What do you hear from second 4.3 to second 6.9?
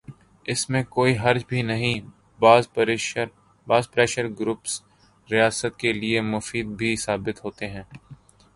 groups ریاست کے لئے مفید